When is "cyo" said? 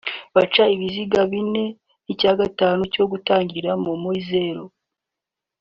2.93-3.03